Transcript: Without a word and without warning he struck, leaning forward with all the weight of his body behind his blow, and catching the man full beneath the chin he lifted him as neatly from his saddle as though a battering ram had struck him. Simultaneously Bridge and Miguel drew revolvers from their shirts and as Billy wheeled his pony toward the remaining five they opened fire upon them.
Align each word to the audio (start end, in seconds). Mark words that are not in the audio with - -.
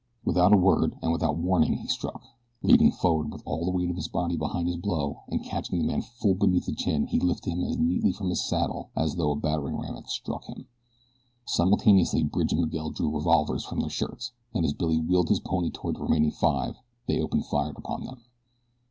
Without 0.25 0.51
a 0.51 0.57
word 0.57 0.97
and 1.03 1.11
without 1.11 1.37
warning 1.37 1.75
he 1.75 1.85
struck, 1.87 2.23
leaning 2.63 2.91
forward 2.91 3.31
with 3.31 3.43
all 3.45 3.63
the 3.65 3.69
weight 3.71 3.91
of 3.91 3.95
his 3.95 4.07
body 4.07 4.35
behind 4.35 4.67
his 4.67 4.77
blow, 4.77 5.21
and 5.27 5.43
catching 5.45 5.77
the 5.77 5.85
man 5.85 6.01
full 6.01 6.33
beneath 6.33 6.65
the 6.65 6.73
chin 6.73 7.05
he 7.05 7.19
lifted 7.19 7.51
him 7.53 7.63
as 7.63 7.77
neatly 7.77 8.11
from 8.11 8.29
his 8.31 8.43
saddle 8.43 8.89
as 8.95 9.13
though 9.17 9.29
a 9.29 9.35
battering 9.35 9.77
ram 9.77 9.93
had 9.93 10.07
struck 10.07 10.45
him. 10.45 10.65
Simultaneously 11.45 12.23
Bridge 12.23 12.51
and 12.51 12.61
Miguel 12.61 12.89
drew 12.89 13.13
revolvers 13.15 13.63
from 13.63 13.79
their 13.81 13.89
shirts 13.91 14.31
and 14.55 14.65
as 14.65 14.73
Billy 14.73 14.97
wheeled 14.99 15.29
his 15.29 15.39
pony 15.39 15.69
toward 15.69 15.95
the 15.97 16.01
remaining 16.01 16.31
five 16.31 16.77
they 17.05 17.21
opened 17.21 17.45
fire 17.45 17.69
upon 17.75 18.05
them. 18.05 18.23